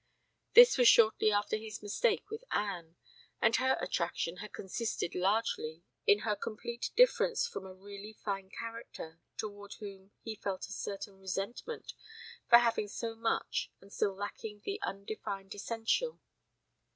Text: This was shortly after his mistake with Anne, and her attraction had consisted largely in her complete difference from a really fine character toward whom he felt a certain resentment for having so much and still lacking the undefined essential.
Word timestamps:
This 0.55 0.79
was 0.79 0.87
shortly 0.87 1.31
after 1.31 1.57
his 1.57 1.83
mistake 1.83 2.31
with 2.31 2.43
Anne, 2.49 2.95
and 3.39 3.55
her 3.57 3.77
attraction 3.79 4.37
had 4.37 4.51
consisted 4.51 5.13
largely 5.13 5.83
in 6.07 6.21
her 6.25 6.35
complete 6.35 6.89
difference 6.95 7.45
from 7.47 7.67
a 7.67 7.73
really 7.75 8.11
fine 8.13 8.49
character 8.49 9.19
toward 9.37 9.73
whom 9.75 10.09
he 10.23 10.33
felt 10.33 10.65
a 10.67 10.71
certain 10.71 11.19
resentment 11.19 11.93
for 12.49 12.57
having 12.57 12.87
so 12.87 13.13
much 13.13 13.69
and 13.79 13.93
still 13.93 14.15
lacking 14.15 14.63
the 14.65 14.81
undefined 14.81 15.53
essential. 15.53 16.19